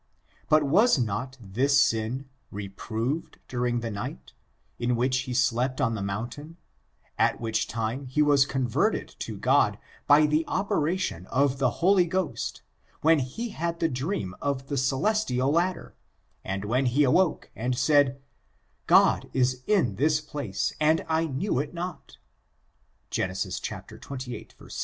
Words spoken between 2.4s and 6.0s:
reproved during the night, in which he slept on